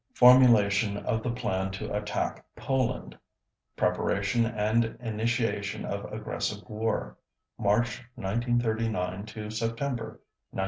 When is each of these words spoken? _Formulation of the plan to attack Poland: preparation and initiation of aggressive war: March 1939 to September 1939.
_Formulation 0.15 0.97
of 1.05 1.21
the 1.21 1.29
plan 1.29 1.69
to 1.73 1.93
attack 1.93 2.43
Poland: 2.55 3.15
preparation 3.75 4.47
and 4.47 4.83
initiation 4.99 5.85
of 5.85 6.11
aggressive 6.11 6.67
war: 6.67 7.19
March 7.59 8.03
1939 8.17 9.25
to 9.27 9.51
September 9.51 10.19
1939. 10.49 10.59